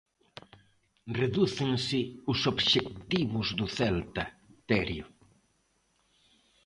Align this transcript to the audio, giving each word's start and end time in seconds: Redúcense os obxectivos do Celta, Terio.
Redúcense 1.19 1.99
os 2.31 2.39
obxectivos 2.51 3.47
do 3.59 3.67
Celta, 3.77 4.23
Terio. 4.69 5.05